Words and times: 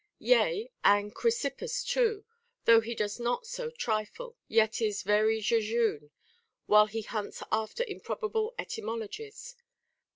Yea, 0.17 0.71
and 0.83 1.13
Chry 1.13 1.29
sip 1.31 1.59
pus 1.59 1.83
too, 1.83 2.25
though 2.65 2.81
he 2.81 2.95
does 2.95 3.19
not 3.19 3.45
so 3.45 3.69
trifle, 3.69 4.35
yet 4.47 4.81
is 4.81 5.03
very 5.03 5.39
jejune, 5.39 6.09
while 6.65 6.87
he 6.87 7.03
hunts 7.03 7.43
after 7.51 7.83
improbable 7.83 8.55
etymologies. 8.57 9.55